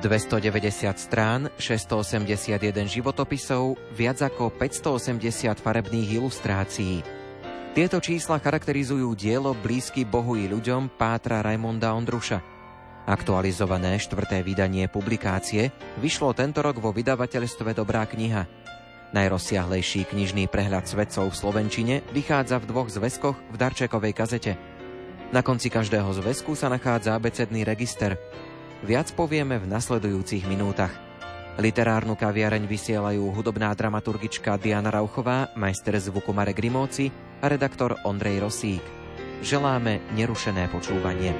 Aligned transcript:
290 0.00 0.96
strán, 0.96 1.52
681 1.60 2.56
životopisov, 2.88 3.76
viac 3.92 4.24
ako 4.24 4.48
580 4.48 5.60
farebných 5.60 6.16
ilustrácií. 6.16 7.04
Tieto 7.76 8.00
čísla 8.00 8.40
charakterizujú 8.40 9.12
dielo 9.12 9.52
blízky 9.52 10.08
Bohu 10.08 10.40
i 10.40 10.48
ľuďom 10.48 10.96
Pátra 10.96 11.44
Raimonda 11.44 11.92
Ondruša. 11.92 12.40
Aktualizované 13.04 14.00
štvrté 14.00 14.40
vydanie 14.40 14.88
publikácie 14.88 15.68
vyšlo 16.00 16.32
tento 16.32 16.64
rok 16.64 16.80
vo 16.80 16.96
vydavateľstve 16.96 17.76
Dobrá 17.76 18.08
kniha. 18.08 18.48
Najrozsiahlejší 19.12 20.08
knižný 20.08 20.48
prehľad 20.48 20.88
svedcov 20.88 21.28
v 21.28 21.38
Slovenčine 21.38 21.94
vychádza 22.16 22.56
v 22.56 22.68
dvoch 22.72 22.88
zväzkoch 22.88 23.36
v 23.52 23.56
darčekovej 23.56 24.12
kazete. 24.16 24.52
Na 25.30 25.44
konci 25.44 25.68
každého 25.70 26.10
zväzku 26.10 26.56
sa 26.56 26.72
nachádza 26.72 27.14
abecedný 27.14 27.68
register– 27.68 28.16
Viac 28.80 29.12
povieme 29.12 29.60
v 29.60 29.68
nasledujúcich 29.68 30.48
minútach. 30.48 30.92
Literárnu 31.60 32.16
kaviareň 32.16 32.64
vysielajú 32.64 33.28
hudobná 33.36 33.68
dramaturgička 33.76 34.56
Diana 34.56 34.88
Rauchová, 34.88 35.52
majster 35.52 36.00
zvuku 36.00 36.32
Marek 36.32 36.56
Rimóci 36.56 37.12
a 37.44 37.52
redaktor 37.52 38.00
Ondrej 38.08 38.40
Rosík. 38.40 38.84
Želáme 39.44 40.00
nerušené 40.16 40.72
počúvanie. 40.72 41.36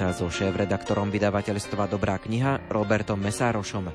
Sa 0.00 0.16
so 0.16 0.32
šéf-redaktorom 0.32 1.12
vydavateľstva 1.12 1.84
Dobrá 1.92 2.16
kniha 2.16 2.72
Robertom 2.72 3.20
Mesárošom. 3.20 3.92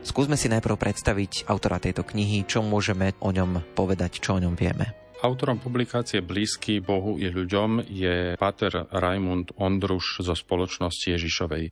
Skúsme 0.00 0.40
si 0.40 0.48
najprv 0.48 0.80
predstaviť 0.80 1.44
autora 1.44 1.76
tejto 1.76 2.08
knihy, 2.08 2.48
čo 2.48 2.64
môžeme 2.64 3.12
o 3.20 3.28
ňom 3.36 3.60
povedať, 3.76 4.16
čo 4.16 4.40
o 4.40 4.40
ňom 4.40 4.56
vieme. 4.56 4.96
Autorom 5.20 5.60
publikácie 5.60 6.24
Blízky 6.24 6.80
Bohu 6.80 7.20
i 7.20 7.28
ľuďom 7.28 7.84
je 7.84 8.32
Pater 8.40 8.88
Raimund 8.96 9.52
Ondruš 9.60 10.24
zo 10.24 10.32
spoločnosti 10.32 11.20
Ježišovej. 11.20 11.68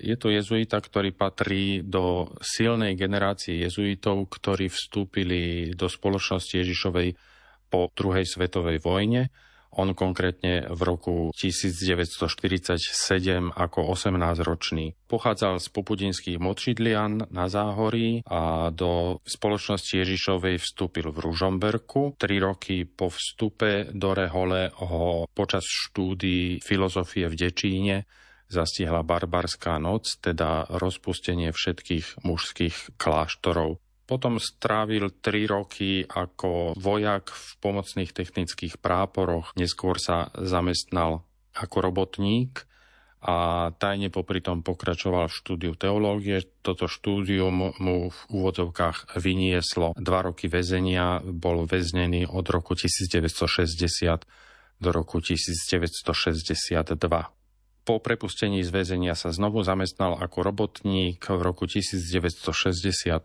Je 0.00 0.16
to 0.16 0.32
jezuita, 0.32 0.80
ktorý 0.80 1.12
patrí 1.12 1.84
do 1.84 2.32
silnej 2.40 2.96
generácie 2.96 3.60
jezuitov, 3.60 4.32
ktorí 4.32 4.72
vstúpili 4.72 5.76
do 5.76 5.92
spoločnosti 5.92 6.56
Ježišovej 6.56 7.20
po 7.68 7.92
druhej 7.92 8.24
svetovej 8.24 8.80
vojne 8.80 9.28
on 9.70 9.94
konkrétne 9.94 10.66
v 10.66 10.80
roku 10.82 11.30
1947 11.38 13.54
ako 13.54 13.78
18-ročný 13.94 14.98
pochádzal 15.06 15.62
z 15.62 15.66
popudinských 15.70 16.38
modšidlian 16.38 17.30
na 17.30 17.46
Záhorí 17.50 18.22
a 18.26 18.70
do 18.74 19.22
spoločnosti 19.26 19.90
Ježišovej 19.90 20.62
vstúpil 20.62 21.10
v 21.10 21.18
Ružomberku. 21.18 22.14
Tri 22.18 22.38
roky 22.38 22.86
po 22.86 23.10
vstupe 23.10 23.90
do 23.90 24.14
Rehole 24.14 24.70
ho 24.78 25.26
počas 25.34 25.66
štúdií 25.66 26.62
filozofie 26.62 27.26
v 27.26 27.34
Dečíne 27.34 28.06
zastihla 28.50 29.06
barbarská 29.06 29.78
noc, 29.78 30.18
teda 30.18 30.66
rozpustenie 30.66 31.54
všetkých 31.54 32.26
mužských 32.26 32.98
kláštorov. 32.98 33.78
Potom 34.10 34.42
strávil 34.42 35.22
3 35.22 35.46
roky 35.46 36.02
ako 36.02 36.74
vojak 36.74 37.30
v 37.30 37.46
pomocných 37.62 38.10
technických 38.10 38.82
práporoch. 38.82 39.54
Neskôr 39.54 40.02
sa 40.02 40.34
zamestnal 40.34 41.22
ako 41.54 41.76
robotník 41.78 42.66
a 43.22 43.68
tajne 43.76 44.10
popri 44.10 44.42
tom 44.42 44.66
pokračoval 44.66 45.30
v 45.30 45.38
štúdiu 45.38 45.72
teológie. 45.78 46.42
Toto 46.64 46.90
štúdium 46.90 47.70
mu 47.78 48.10
v 48.10 48.20
úvodzovkách 48.34 49.14
vynieslo 49.14 49.94
dva 49.94 50.26
roky 50.26 50.50
väzenia, 50.50 51.22
bol 51.22 51.70
väznený 51.70 52.26
od 52.26 52.50
roku 52.50 52.74
1960 52.74 54.26
do 54.80 54.88
roku 54.90 55.22
1962. 55.22 56.98
Po 57.90 57.98
prepustení 57.98 58.62
z 58.62 58.70
väzenia 58.70 59.18
sa 59.18 59.34
znovu 59.34 59.66
zamestnal 59.66 60.14
ako 60.14 60.46
robotník 60.46 61.26
v 61.26 61.40
roku 61.42 61.66
1968. 61.66 63.18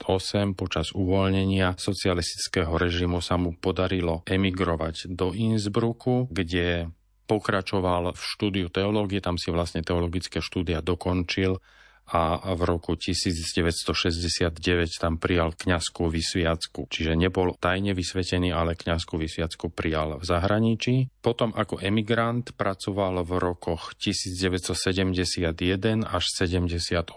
Počas 0.58 0.90
uvoľnenia 0.90 1.78
socialistického 1.78 2.74
režimu 2.74 3.22
sa 3.22 3.38
mu 3.38 3.54
podarilo 3.54 4.26
emigrovať 4.26 5.14
do 5.14 5.38
Innsbrucku, 5.38 6.34
kde 6.34 6.90
pokračoval 7.30 8.18
v 8.18 8.22
štúdiu 8.26 8.74
teológie, 8.74 9.22
tam 9.22 9.38
si 9.38 9.54
vlastne 9.54 9.86
teologické 9.86 10.42
štúdia 10.42 10.82
dokončil 10.82 11.62
a 12.06 12.54
v 12.54 12.62
roku 12.70 12.94
1969 12.94 14.62
tam 15.02 15.18
prijal 15.18 15.58
kňazskú 15.58 16.06
vysviacku. 16.06 16.86
Čiže 16.86 17.18
nebol 17.18 17.58
tajne 17.58 17.98
vysvetený, 17.98 18.54
ale 18.54 18.78
kňazskú 18.78 19.18
vysviacku 19.18 19.74
prijal 19.74 20.22
v 20.22 20.26
zahraničí. 20.26 21.10
Potom 21.26 21.50
ako 21.58 21.82
emigrant 21.82 22.54
pracoval 22.54 23.26
v 23.26 23.42
rokoch 23.42 23.98
1971 23.98 26.06
až 26.06 26.24
78 26.30 27.10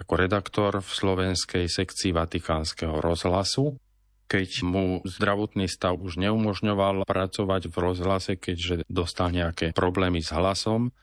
ako 0.00 0.12
redaktor 0.16 0.80
v 0.80 0.88
slovenskej 0.88 1.68
sekcii 1.68 2.16
Vatikánskeho 2.16 3.04
rozhlasu 3.04 3.76
keď 4.30 4.62
mu 4.62 5.02
zdravotný 5.02 5.66
stav 5.66 5.98
už 5.98 6.22
neumožňoval 6.22 7.02
pracovať 7.02 7.66
v 7.66 7.76
rozhlase, 7.82 8.38
keďže 8.38 8.86
dostal 8.86 9.34
nejaké 9.34 9.74
problémy 9.74 10.22
s 10.22 10.30
hlasom, 10.30 10.94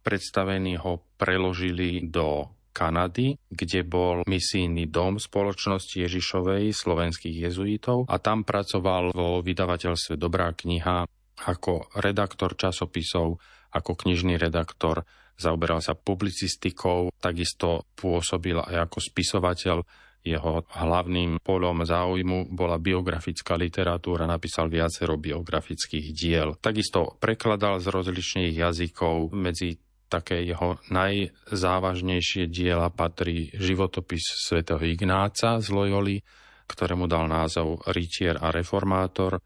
predstavení 0.00 0.80
ho 0.80 1.04
preložili 1.20 2.04
do 2.08 2.48
Kanady, 2.70 3.34
kde 3.50 3.82
bol 3.82 4.22
misijný 4.30 4.86
dom 4.86 5.18
spoločnosti 5.18 6.00
Ježišovej 6.06 6.70
slovenských 6.70 7.50
jezuitov 7.50 8.06
a 8.06 8.16
tam 8.22 8.46
pracoval 8.46 9.10
vo 9.10 9.42
vydavateľstve 9.42 10.14
Dobrá 10.14 10.54
kniha 10.54 11.04
ako 11.40 11.88
redaktor 11.98 12.54
časopisov, 12.54 13.40
ako 13.72 13.92
knižný 13.96 14.36
redaktor, 14.36 15.02
zaoberal 15.40 15.80
sa 15.80 15.96
publicistikou, 15.96 17.08
takisto 17.16 17.88
pôsobil 17.96 18.60
aj 18.60 18.88
ako 18.90 18.98
spisovateľ. 19.00 19.78
Jeho 20.20 20.68
hlavným 20.68 21.40
polom 21.40 21.80
záujmu 21.80 22.52
bola 22.52 22.76
biografická 22.76 23.56
literatúra, 23.56 24.28
napísal 24.28 24.68
viacero 24.68 25.16
biografických 25.16 26.12
diel. 26.12 26.60
Takisto 26.60 27.16
prekladal 27.16 27.80
z 27.80 27.88
rozličných 27.88 28.52
jazykov, 28.52 29.32
medzi 29.32 29.80
také 30.10 30.42
jeho 30.42 30.82
najzávažnejšie 30.90 32.50
diela 32.50 32.90
patrí 32.90 33.54
životopis 33.54 34.42
svätého 34.42 34.82
Ignáca 34.82 35.62
z 35.62 35.70
Loyoli, 35.70 36.18
ktorému 36.66 37.06
dal 37.06 37.30
názov 37.30 37.86
Rytier 37.86 38.34
a 38.42 38.50
reformátor, 38.50 39.38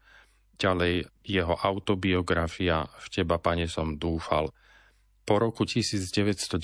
ďalej 0.57 1.05
jeho 1.21 1.55
autobiografia 1.61 2.81
V 2.81 3.07
teba, 3.13 3.37
pane, 3.37 3.69
som 3.69 3.93
dúfal. 3.93 4.49
Po 5.25 5.35
roku 5.37 5.65
1990 5.65 6.57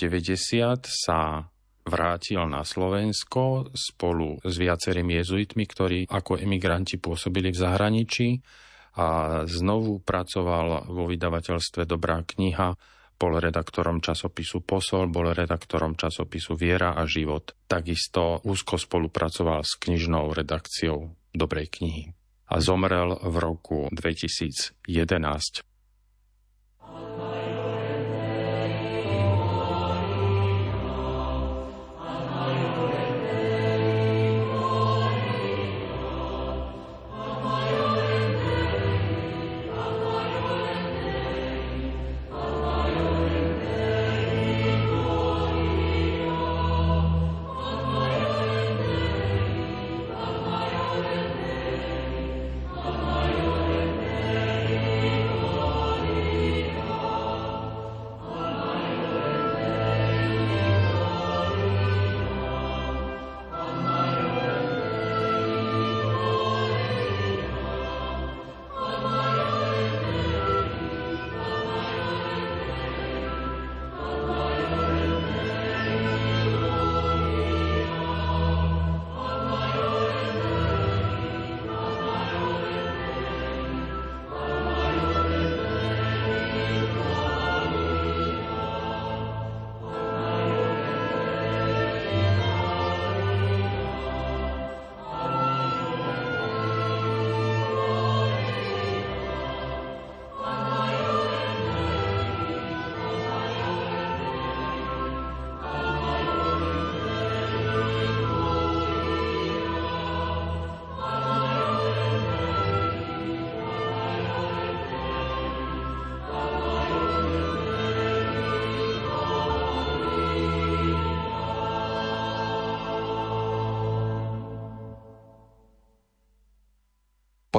sa 0.86 1.46
vrátil 1.82 2.46
na 2.46 2.62
Slovensko 2.62 3.74
spolu 3.74 4.38
s 4.46 4.54
viacerými 4.54 5.18
jezuitmi, 5.18 5.64
ktorí 5.66 6.00
ako 6.06 6.38
emigranti 6.38 7.02
pôsobili 7.02 7.50
v 7.50 7.58
zahraničí 7.58 8.28
a 9.02 9.42
znovu 9.50 10.04
pracoval 10.04 10.92
vo 10.94 11.04
vydavateľstve 11.10 11.90
Dobrá 11.90 12.22
kniha 12.22 12.76
bol 13.22 13.38
redaktorom 13.38 14.02
časopisu 14.02 14.66
Posol, 14.66 15.14
bol 15.14 15.30
redaktorom 15.30 15.94
časopisu 15.94 16.58
Viera 16.58 16.98
a 16.98 17.06
život. 17.06 17.54
Takisto 17.70 18.42
úzko 18.42 18.82
spolupracoval 18.82 19.62
s 19.62 19.78
knižnou 19.78 20.34
redakciou 20.34 21.14
Dobrej 21.30 21.78
knihy 21.78 22.18
a 22.52 22.60
zomrel 22.60 23.16
v 23.22 23.36
roku 23.38 23.88
2011. 23.94 25.62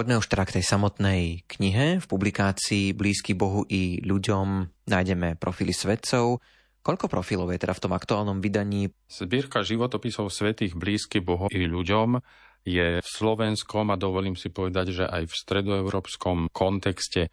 Poďme 0.02 0.18
už 0.18 0.34
teda 0.34 0.50
k 0.50 0.58
tej 0.58 0.64
samotnej 0.66 1.46
knihe. 1.46 2.02
V 2.02 2.06
publikácii 2.10 2.90
Blízky 2.90 3.38
Bohu 3.38 3.62
i 3.70 4.02
ľuďom 4.02 4.66
nájdeme 4.90 5.38
profily 5.38 5.70
svetcov. 5.70 6.42
Koľko 6.82 7.06
profilov 7.06 7.54
je 7.54 7.62
teda 7.62 7.70
v 7.70 7.82
tom 7.86 7.94
aktuálnom 7.94 8.42
vydaní? 8.42 8.90
Zbierka 9.06 9.62
životopisov 9.62 10.26
svetých 10.34 10.74
blízky 10.74 11.22
Bohu 11.22 11.46
i 11.54 11.70
ľuďom 11.70 12.18
je 12.66 12.98
v 12.98 13.08
slovenskom 13.14 13.94
a 13.94 13.96
dovolím 13.96 14.34
si 14.34 14.50
povedať, 14.50 14.90
že 14.90 15.04
aj 15.06 15.30
v 15.30 15.38
stredoeurópskom 15.38 16.50
kontexte 16.50 17.30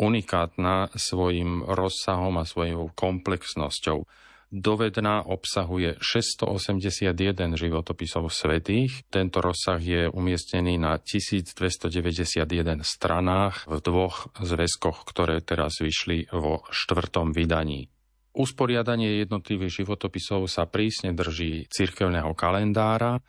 unikátna 0.00 0.96
svojim 0.96 1.68
rozsahom 1.68 2.40
a 2.40 2.48
svojou 2.48 2.96
komplexnosťou 2.96 4.08
dovedná 4.56 5.28
obsahuje 5.28 6.00
681 6.00 7.12
životopisov 7.60 8.32
svetých. 8.32 9.04
Tento 9.12 9.44
rozsah 9.44 9.76
je 9.76 10.08
umiestnený 10.08 10.80
na 10.80 10.96
1291 10.96 12.40
stranách 12.80 13.68
v 13.68 13.76
dvoch 13.84 14.32
zväzkoch, 14.40 15.04
ktoré 15.04 15.44
teraz 15.44 15.76
vyšli 15.84 16.32
vo 16.32 16.64
štvrtom 16.72 17.36
vydaní. 17.36 17.92
Usporiadanie 18.36 19.24
jednotlivých 19.24 19.84
životopisov 19.84 20.48
sa 20.48 20.68
prísne 20.68 21.16
drží 21.16 21.68
cirkevného 21.72 22.36
kalendára, 22.36 23.20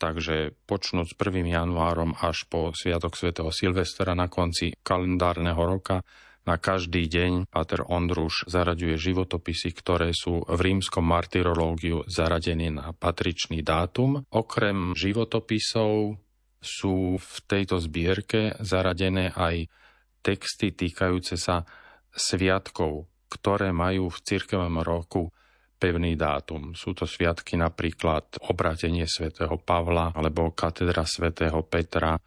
takže 0.00 0.56
počnúť 0.64 1.12
s 1.12 1.14
1. 1.16 1.44
januárom 1.44 2.16
až 2.16 2.48
po 2.48 2.72
Sviatok 2.72 3.20
svätého 3.20 3.52
Silvestra 3.52 4.16
na 4.16 4.32
konci 4.32 4.72
kalendárneho 4.80 5.60
roka 5.60 6.00
na 6.48 6.56
každý 6.56 7.04
deň 7.04 7.52
Pater 7.52 7.84
Ondruš 7.84 8.48
zaraďuje 8.48 8.96
životopisy, 8.96 9.76
ktoré 9.76 10.16
sú 10.16 10.40
v 10.44 10.60
rímskom 10.60 11.04
martyrológiu 11.04 12.02
zaradené 12.08 12.72
na 12.72 12.96
patričný 12.96 13.60
dátum. 13.60 14.24
Okrem 14.32 14.96
životopisov 14.96 16.16
sú 16.60 17.16
v 17.16 17.34
tejto 17.48 17.80
zbierke 17.80 18.56
zaradené 18.60 19.32
aj 19.32 19.68
texty 20.20 20.72
týkajúce 20.72 21.40
sa 21.40 21.64
sviatkov, 22.12 23.08
ktoré 23.32 23.72
majú 23.72 24.12
v 24.12 24.18
cirkevnom 24.20 24.84
roku 24.84 25.32
pevný 25.80 26.12
dátum. 26.12 26.76
Sú 26.76 26.92
to 26.92 27.08
sviatky 27.08 27.56
napríklad 27.56 28.36
obratenie 28.44 29.08
svätého 29.08 29.56
Pavla 29.56 30.12
alebo 30.12 30.52
katedra 30.52 31.08
svätého 31.08 31.64
Petra, 31.64 32.20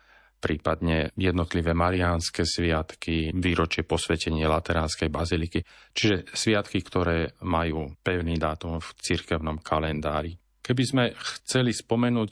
prípadne 0.44 1.16
jednotlivé 1.16 1.72
mariánske 1.72 2.44
sviatky, 2.44 3.32
výročie 3.32 3.88
posvetenie 3.88 4.44
Lateránskej 4.44 5.08
baziliky, 5.08 5.64
čiže 5.96 6.28
sviatky, 6.36 6.84
ktoré 6.84 7.40
majú 7.48 7.96
pevný 8.04 8.36
dátum 8.36 8.84
v 8.84 8.90
cirkevnom 9.00 9.64
kalendári. 9.64 10.36
Keby 10.60 10.84
sme 10.84 11.04
chceli 11.16 11.72
spomenúť 11.72 12.32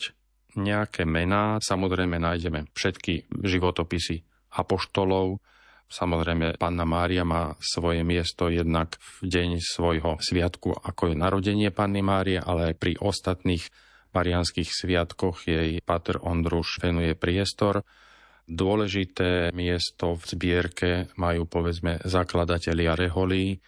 nejaké 0.60 1.08
mená, 1.08 1.64
samozrejme 1.64 2.20
nájdeme 2.20 2.68
všetky 2.76 3.32
životopisy 3.32 4.28
apoštolov, 4.60 5.40
Samozrejme, 5.92 6.56
Panna 6.56 6.88
Mária 6.88 7.28
má 7.28 7.52
svoje 7.60 8.08
miesto 8.08 8.48
jednak 8.48 8.96
v 9.20 9.28
deň 9.28 9.50
svojho 9.60 10.24
sviatku, 10.24 10.72
ako 10.72 11.12
je 11.12 11.20
narodenie 11.20 11.68
Panny 11.68 12.00
Márie, 12.00 12.40
ale 12.40 12.72
aj 12.72 12.76
pri 12.80 12.96
ostatných 12.96 13.68
marianských 14.16 14.72
sviatkoch 14.72 15.48
jej 15.48 15.84
Pater 15.84 16.20
Ondruš 16.24 16.80
venuje 16.80 17.12
priestor. 17.16 17.84
Dôležité 18.50 19.54
miesto 19.54 20.18
v 20.18 20.24
zbierke 20.26 20.90
majú 21.16 21.46
povedzme 21.46 22.02
zakladatelia 22.04 22.98
reholí, 22.98 23.62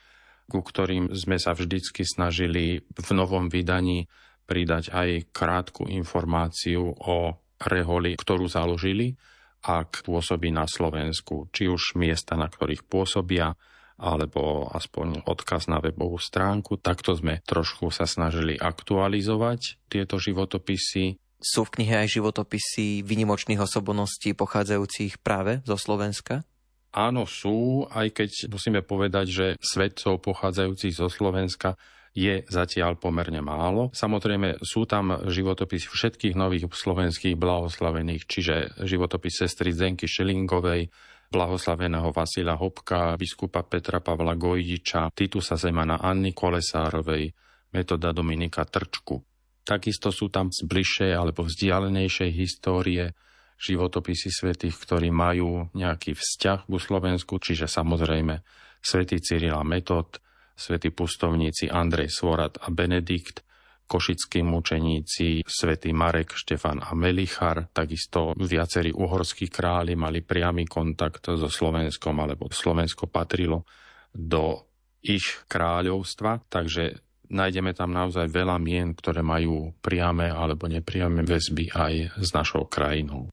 ku 0.50 0.60
ktorým 0.60 1.14
sme 1.16 1.40
sa 1.40 1.56
vždycky 1.56 2.04
snažili 2.04 2.84
v 2.84 3.10
novom 3.16 3.48
vydaní 3.48 4.06
pridať 4.44 4.92
aj 4.92 5.32
krátku 5.32 5.88
informáciu 5.88 6.92
o 6.92 7.40
reholi, 7.64 8.20
ktorú 8.20 8.52
založili, 8.52 9.16
ak 9.64 10.04
pôsobí 10.04 10.52
na 10.52 10.68
Slovensku, 10.68 11.48
či 11.56 11.72
už 11.72 11.96
miesta, 11.96 12.36
na 12.36 12.52
ktorých 12.52 12.84
pôsobia, 12.84 13.56
alebo 13.96 14.68
aspoň 14.68 15.24
odkaz 15.24 15.72
na 15.72 15.80
webovú 15.80 16.20
stránku. 16.20 16.76
Takto 16.76 17.16
sme 17.16 17.40
trošku 17.48 17.88
sa 17.88 18.04
snažili 18.04 18.60
aktualizovať 18.60 19.80
tieto 19.88 20.20
životopisy. 20.20 21.23
Sú 21.44 21.68
v 21.68 21.76
knihe 21.76 22.08
aj 22.08 22.16
životopisy 22.16 23.04
vynimočných 23.04 23.60
osobností 23.60 24.32
pochádzajúcich 24.32 25.20
práve 25.20 25.60
zo 25.68 25.76
Slovenska? 25.76 26.48
Áno, 26.96 27.28
sú, 27.28 27.84
aj 27.92 28.16
keď 28.16 28.30
musíme 28.48 28.80
povedať, 28.80 29.26
že 29.28 29.48
svedcov 29.60 30.24
pochádzajúcich 30.24 30.96
zo 30.96 31.12
Slovenska 31.12 31.76
je 32.16 32.46
zatiaľ 32.48 32.96
pomerne 32.96 33.44
málo. 33.44 33.92
Samozrejme 33.92 34.64
sú 34.64 34.88
tam 34.88 35.20
životopisy 35.28 35.90
všetkých 35.90 36.38
nových 36.40 36.70
slovenských 36.72 37.36
blahoslavených, 37.36 38.24
čiže 38.24 38.56
životopis 38.86 39.44
sestry 39.44 39.76
Zenky 39.76 40.08
Šelingovej, 40.08 40.88
blahoslaveného 41.34 42.14
Vasila 42.14 42.56
Hopka, 42.56 43.18
biskupa 43.18 43.66
Petra 43.66 44.00
Pavla 44.00 44.38
Gojdiča, 44.38 45.12
Titusa 45.12 45.58
Zemana 45.58 46.00
Anny 46.00 46.32
Kolesárovej, 46.32 47.34
metoda 47.74 48.14
Dominika 48.14 48.64
Trčku. 48.64 49.33
Takisto 49.64 50.12
sú 50.12 50.28
tam 50.28 50.52
z 50.52 50.68
bližšej 50.68 51.12
alebo 51.16 51.48
vzdialenejšej 51.48 52.30
histórie 52.36 53.16
životopisy 53.64 54.28
svetých, 54.28 54.76
ktorí 54.76 55.08
majú 55.08 55.72
nejaký 55.72 56.20
vzťah 56.20 56.68
ku 56.68 56.76
Slovensku, 56.76 57.40
čiže 57.40 57.72
samozrejme 57.72 58.44
svätý 58.84 59.24
Cyril 59.24 59.56
a 59.56 59.64
Metod, 59.64 60.20
svätí 60.52 60.92
pustovníci 60.92 61.72
Andrej 61.72 62.12
Svorat 62.12 62.60
a 62.60 62.68
Benedikt, 62.68 63.48
košickí 63.88 64.44
mučeníci 64.44 65.48
svätý 65.48 65.96
Marek, 65.96 66.36
Štefan 66.36 66.84
a 66.84 66.92
Melichar, 66.92 67.72
takisto 67.72 68.36
viacerí 68.36 68.92
uhorskí 68.92 69.48
králi 69.48 69.96
mali 69.96 70.24
priamy 70.24 70.68
kontakt 70.68 71.32
so 71.32 71.48
Slovenskom, 71.48 72.16
alebo 72.20 72.52
Slovensko 72.52 73.08
patrilo 73.08 73.64
do 74.12 74.68
ich 75.04 75.44
kráľovstva, 75.52 76.48
takže 76.48 77.00
nájdeme 77.30 77.72
tam 77.78 77.94
naozaj 77.94 78.28
veľa 78.28 78.58
mien, 78.60 78.92
ktoré 78.98 79.24
majú 79.24 79.72
priame 79.80 80.28
alebo 80.28 80.68
nepriame 80.68 81.24
väzby 81.24 81.72
aj 81.72 81.94
s 82.20 82.30
našou 82.34 82.68
krajinou. 82.68 83.30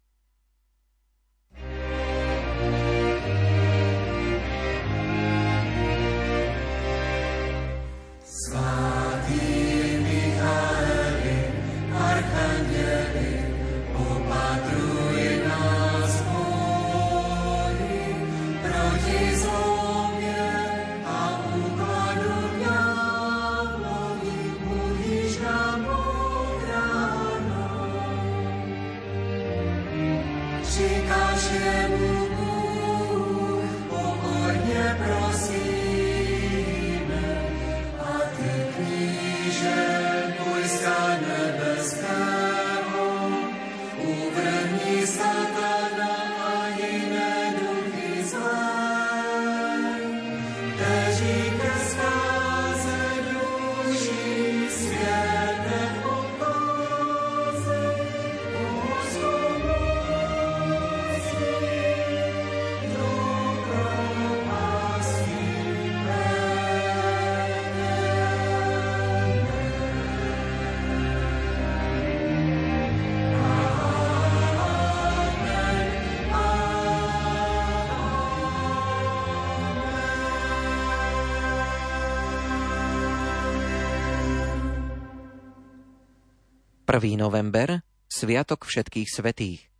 November, 86.90 87.86
Sviatok 88.10 88.66
všetkých 88.66 89.06
svetých. 89.06 89.70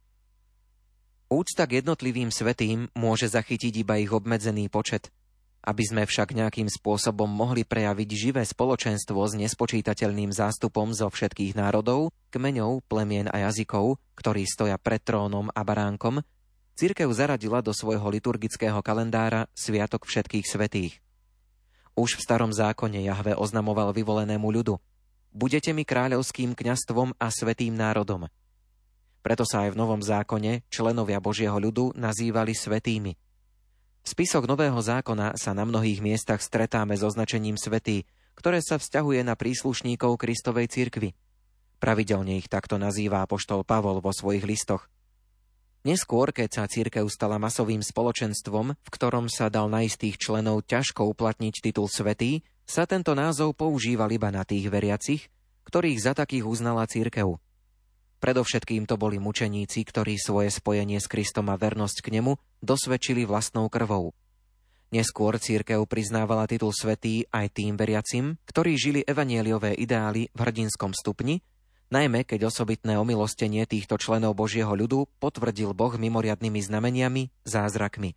Úcta 1.26 1.67
k 1.67 1.83
jednotlivým 1.83 2.31
svetým 2.31 2.87
môže 2.95 3.26
zachytiť 3.26 3.83
iba 3.83 3.99
ich 3.99 4.14
obmedzený 4.14 4.71
počet. 4.71 5.11
Aby 5.59 5.90
sme 5.90 6.02
však 6.07 6.38
nejakým 6.38 6.71
spôsobom 6.71 7.26
mohli 7.26 7.67
prejaviť 7.67 8.09
živé 8.14 8.43
spoločenstvo 8.47 9.26
s 9.26 9.35
nespočítateľným 9.43 10.31
zástupom 10.31 10.95
zo 10.95 11.11
všetkých 11.11 11.59
národov, 11.59 12.14
kmeňov, 12.31 12.87
plemien 12.87 13.26
a 13.26 13.43
jazykov, 13.43 13.99
ktorí 14.14 14.47
stoja 14.47 14.79
pred 14.79 15.02
trónom 15.02 15.50
a 15.50 15.67
baránkom, 15.67 16.23
Cirkev 16.79 17.11
zaradila 17.11 17.59
do 17.59 17.75
svojho 17.75 18.07
liturgického 18.07 18.79
kalendára 18.87 19.50
Sviatok 19.59 20.07
všetkých 20.07 20.47
svetých. 20.47 21.02
Už 21.99 22.14
v 22.14 22.23
starom 22.23 22.55
zákone 22.55 23.02
Jahve 23.02 23.35
oznamoval 23.35 23.90
vyvolenému 23.99 24.47
ľudu– 24.47 24.79
budete 25.30 25.70
mi 25.75 25.87
kráľovským 25.87 26.54
kňastvom 26.54 27.14
a 27.18 27.26
svetým 27.30 27.75
národom. 27.75 28.26
Preto 29.20 29.44
sa 29.44 29.68
aj 29.68 29.76
v 29.76 29.80
Novom 29.80 30.00
zákone 30.00 30.64
členovia 30.72 31.20
Božieho 31.20 31.56
ľudu 31.56 31.92
nazývali 31.94 32.56
svetými. 32.56 33.14
Spisok 34.00 34.49
Nového 34.49 34.80
zákona 34.80 35.37
sa 35.37 35.52
na 35.52 35.68
mnohých 35.68 36.00
miestach 36.00 36.40
stretáme 36.40 36.96
s 36.96 37.04
označením 37.04 37.60
svetý, 37.60 38.08
ktoré 38.32 38.64
sa 38.64 38.80
vzťahuje 38.80 39.20
na 39.20 39.37
príslušníkov 39.37 40.16
Kristovej 40.16 40.72
cirkvi. 40.72 41.12
Pravidelne 41.76 42.40
ich 42.40 42.49
takto 42.49 42.80
nazýva 42.80 43.25
apoštol 43.25 43.60
Pavol 43.64 44.00
vo 44.00 44.12
svojich 44.12 44.44
listoch. 44.49 44.88
Neskôr, 45.80 46.28
keď 46.32 46.49
sa 46.49 46.64
církev 46.68 47.08
stala 47.08 47.40
masovým 47.40 47.80
spoločenstvom, 47.80 48.76
v 48.76 48.88
ktorom 48.92 49.32
sa 49.32 49.49
dal 49.49 49.72
na 49.72 49.84
istých 49.84 50.20
členov 50.20 50.68
ťažko 50.68 51.08
uplatniť 51.08 51.64
titul 51.64 51.88
svetý, 51.88 52.44
sa 52.71 52.87
tento 52.87 53.19
názov 53.19 53.59
používal 53.59 54.07
iba 54.15 54.31
na 54.31 54.47
tých 54.47 54.71
veriacich, 54.71 55.27
ktorých 55.67 55.99
za 55.99 56.15
takých 56.15 56.47
uznala 56.47 56.87
církev. 56.87 57.43
Predovšetkým 58.23 58.87
to 58.87 58.95
boli 58.95 59.19
mučeníci, 59.19 59.83
ktorí 59.83 60.15
svoje 60.15 60.55
spojenie 60.55 61.03
s 61.03 61.11
Kristom 61.11 61.50
a 61.50 61.59
vernosť 61.59 61.99
k 61.99 62.23
nemu 62.23 62.39
dosvedčili 62.62 63.27
vlastnou 63.27 63.67
krvou. 63.67 64.15
Neskôr 64.95 65.35
církev 65.43 65.83
priznávala 65.91 66.47
titul 66.47 66.71
svetý 66.71 67.27
aj 67.35 67.59
tým 67.59 67.75
veriacim, 67.75 68.39
ktorí 68.47 68.79
žili 68.79 69.00
evanieliové 69.03 69.75
ideály 69.75 70.31
v 70.31 70.39
hrdinskom 70.39 70.95
stupni, 70.95 71.43
najmä 71.91 72.23
keď 72.23 72.55
osobitné 72.55 72.99
omilostenie 72.99 73.67
týchto 73.67 73.99
členov 73.99 74.39
Božieho 74.39 74.71
ľudu 74.71 75.11
potvrdil 75.19 75.75
Boh 75.75 75.95
mimoriadnými 75.99 76.62
znameniami, 76.62 77.35
zázrakmi. 77.43 78.15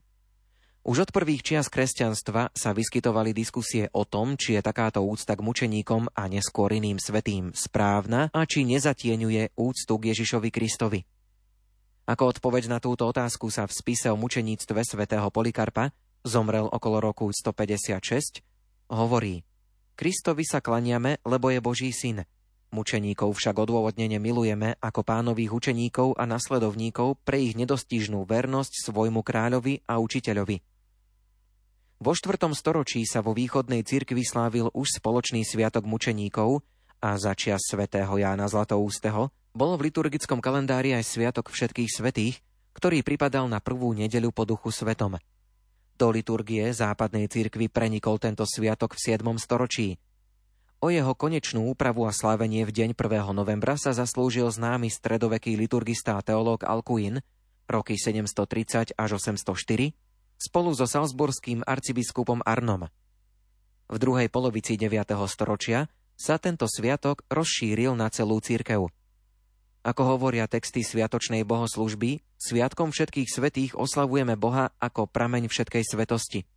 Už 0.83 1.07
od 1.07 1.15
prvých 1.15 1.47
čias 1.47 1.71
kresťanstva 1.71 2.51
sa 2.51 2.75
vyskytovali 2.75 3.31
diskusie 3.31 3.87
o 3.95 4.03
tom, 4.03 4.35
či 4.35 4.59
je 4.59 4.61
takáto 4.67 4.99
úcta 4.99 5.31
k 5.31 5.39
mučeníkom 5.39 6.11
a 6.11 6.27
neskôr 6.27 6.75
iným 6.75 6.99
svetým 6.99 7.55
správna 7.55 8.27
a 8.35 8.43
či 8.43 8.67
nezatieňuje 8.67 9.55
úctu 9.55 9.93
k 9.95 10.11
Ježišovi 10.11 10.51
Kristovi. 10.51 10.99
Ako 12.03 12.35
odpoveď 12.35 12.67
na 12.67 12.83
túto 12.83 13.07
otázku 13.07 13.47
sa 13.47 13.63
v 13.63 13.71
spise 13.71 14.11
o 14.11 14.19
mučeníctve 14.19 14.83
svätého 14.83 15.23
Polikarpa, 15.31 15.95
zomrel 16.27 16.67
okolo 16.67 16.99
roku 16.99 17.31
156, 17.31 18.43
hovorí 18.91 19.39
Kristovi 19.95 20.43
sa 20.43 20.59
klaniame, 20.59 21.23
lebo 21.23 21.47
je 21.47 21.63
Boží 21.63 21.95
syn. 21.95 22.27
Mučeníkov 22.75 23.39
však 23.39 23.55
odôvodnene 23.55 24.19
milujeme 24.19 24.75
ako 24.83 24.99
pánových 25.07 25.55
učeníkov 25.63 26.19
a 26.19 26.27
nasledovníkov 26.27 27.23
pre 27.23 27.39
ich 27.39 27.55
nedostižnú 27.55 28.27
vernosť 28.27 28.91
svojmu 28.91 29.23
kráľovi 29.23 29.87
a 29.87 30.03
učiteľovi. 30.03 30.72
Vo 32.03 32.11
štvrtom 32.11 32.51
storočí 32.51 33.07
sa 33.07 33.23
vo 33.23 33.31
východnej 33.31 33.79
cirkvi 33.87 34.27
slávil 34.27 34.67
už 34.75 34.99
spoločný 34.99 35.47
sviatok 35.47 35.87
mučeníkov 35.87 36.59
a 36.99 37.15
začias 37.15 37.63
svätého 37.63 38.11
Jána 38.19 38.51
Zlatoústeho 38.51 39.31
bol 39.55 39.79
v 39.79 39.87
liturgickom 39.87 40.43
kalendári 40.43 40.91
aj 40.99 41.07
sviatok 41.07 41.47
všetkých 41.47 41.87
svetých, 41.87 42.43
ktorý 42.75 43.07
pripadal 43.07 43.47
na 43.47 43.63
prvú 43.63 43.95
nedeľu 43.95 44.35
po 44.35 44.43
duchu 44.43 44.75
svetom. 44.75 45.15
Do 45.95 46.11
liturgie 46.11 46.75
západnej 46.75 47.31
cirkvi 47.31 47.71
prenikol 47.71 48.19
tento 48.19 48.43
sviatok 48.43 48.99
v 48.99 49.15
7. 49.15 49.23
storočí. 49.39 49.95
O 50.83 50.91
jeho 50.91 51.15
konečnú 51.15 51.71
úpravu 51.71 52.03
a 52.03 52.11
slávenie 52.11 52.67
v 52.67 52.83
deň 52.83 52.99
1. 52.99 53.31
novembra 53.31 53.79
sa 53.79 53.95
zaslúžil 53.95 54.51
známy 54.51 54.91
stredoveký 54.91 55.55
liturgista 55.55 56.19
a 56.19 56.25
teológ 56.25 56.67
Alcuin, 56.67 57.23
roky 57.71 57.95
730 57.95 58.91
až 58.91 59.09
804, 59.23 59.95
spolu 60.37 60.73
so 60.75 60.85
salzburským 60.87 61.63
arcibiskupom 61.65 62.43
Arnom. 62.43 62.87
V 63.91 63.97
druhej 63.99 64.31
polovici 64.31 64.79
9. 64.79 65.13
storočia 65.29 65.91
sa 66.13 66.39
tento 66.39 66.65
sviatok 66.69 67.25
rozšíril 67.27 67.93
na 67.97 68.07
celú 68.09 68.39
církev. 68.39 68.87
Ako 69.83 70.01
hovoria 70.15 70.47
texty 70.47 70.79
sviatočnej 70.79 71.43
bohoslužby, 71.43 72.23
sviatkom 72.39 72.95
všetkých 72.95 73.27
svetých 73.27 73.71
oslavujeme 73.75 74.39
Boha 74.39 74.71
ako 74.79 75.11
prameň 75.11 75.51
všetkej 75.51 75.83
svetosti. 75.83 76.47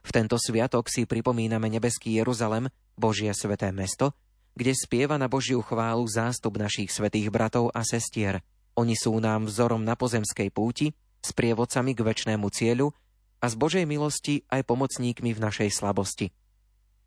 V 0.00 0.10
tento 0.14 0.38
sviatok 0.38 0.86
si 0.86 1.04
pripomíname 1.04 1.66
nebeský 1.66 2.22
Jeruzalem, 2.22 2.70
Božie 2.94 3.34
sveté 3.34 3.74
mesto, 3.74 4.14
kde 4.54 4.72
spieva 4.78 5.18
na 5.18 5.26
Božiu 5.26 5.60
chválu 5.66 6.06
zástup 6.06 6.62
našich 6.62 6.94
svetých 6.94 7.28
bratov 7.34 7.74
a 7.74 7.82
sestier. 7.82 8.38
Oni 8.78 8.94
sú 8.94 9.18
nám 9.18 9.50
vzorom 9.50 9.82
na 9.82 9.98
pozemskej 9.98 10.54
púti, 10.54 10.94
s 11.20 11.36
prievodcami 11.36 11.92
k 11.92 12.00
väčšnému 12.00 12.48
cieľu 12.48 12.96
a 13.40 13.46
z 13.48 13.54
Božej 13.56 13.84
milosti 13.88 14.44
aj 14.52 14.68
pomocníkmi 14.68 15.32
v 15.32 15.40
našej 15.40 15.72
slabosti. 15.72 16.30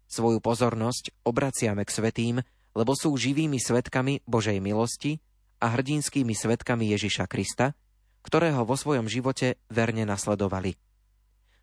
Svoju 0.09 0.41
pozornosť 0.41 1.13
obraciame 1.25 1.85
k 1.85 1.93
svetým, 1.93 2.35
lebo 2.73 2.97
sú 2.97 3.13
živými 3.13 3.61
svetkami 3.61 4.25
Božej 4.25 4.57
milosti 4.57 5.21
a 5.61 5.71
hrdinskými 5.73 6.33
svetkami 6.33 6.89
Ježiša 6.91 7.29
Krista, 7.29 7.77
ktorého 8.25 8.65
vo 8.65 8.73
svojom 8.73 9.05
živote 9.05 9.61
verne 9.69 10.09
nasledovali. 10.09 10.75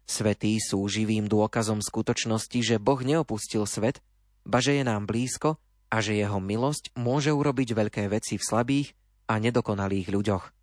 Svetí 0.07 0.59
sú 0.59 0.83
živým 0.91 1.31
dôkazom 1.31 1.79
skutočnosti, 1.79 2.59
že 2.63 2.83
Boh 2.83 2.99
neopustil 2.99 3.63
svet, 3.67 4.03
baže 4.43 4.75
je 4.75 4.83
nám 4.83 5.07
blízko 5.07 5.59
a 5.91 5.97
že 6.03 6.19
jeho 6.19 6.39
milosť 6.39 6.95
môže 6.99 7.31
urobiť 7.31 7.75
veľké 7.75 8.03
veci 8.11 8.39
v 8.39 8.47
slabých 8.47 8.89
a 9.31 9.39
nedokonalých 9.39 10.11
ľuďoch. 10.11 10.60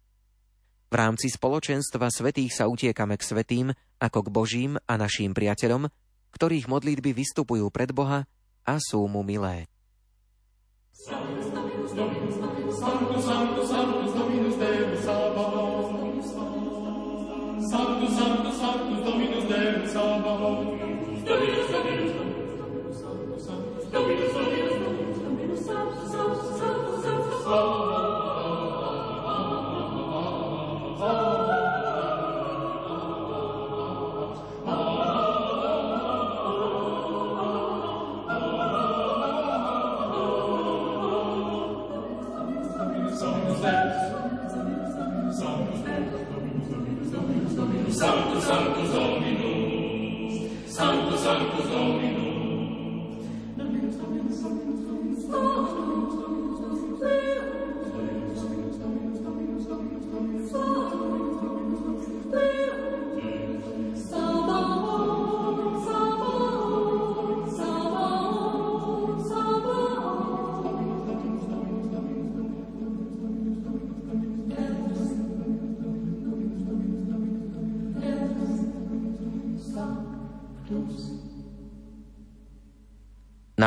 V 0.87 0.93
rámci 0.95 1.27
spoločenstva 1.27 2.07
svetých 2.07 2.55
sa 2.55 2.71
utiekame 2.71 3.19
k 3.19 3.27
svetým 3.27 3.67
ako 3.99 4.23
k 4.23 4.31
Božím 4.31 4.73
a 4.87 4.95
našim 4.95 5.35
priateľom, 5.35 5.91
ktorých 6.31 6.71
modlitby 6.71 7.11
vystupujú 7.11 7.67
pred 7.67 7.91
Boha 7.91 8.23
a 8.63 8.73
sú 8.79 9.03
mu 9.11 9.19
milé. 9.19 9.67
Sanctus, 10.95 11.51
Dominus, 11.51 11.91
Sanctus, 11.91 12.75
Sanctus, 12.79 13.23
Sanctus, 13.27 13.46